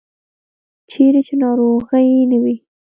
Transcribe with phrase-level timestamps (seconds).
[0.89, 2.55] چیرې چې ناروغي نه وي.